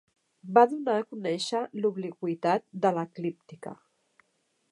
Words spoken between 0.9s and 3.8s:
a conèixer l'obliqüitat de l'eclíptica.